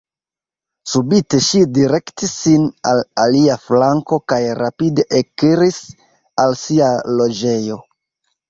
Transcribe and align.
Subite 0.93 1.39
ŝi 1.47 1.59
direktis 1.77 2.31
sin 2.45 2.63
al 2.93 3.01
alia 3.25 3.59
flanko 3.67 4.19
kaj 4.33 4.41
rapide 4.63 5.07
ekiris 5.21 5.79
al 6.47 6.57
sia 6.65 6.91
loĝejo. 7.21 7.83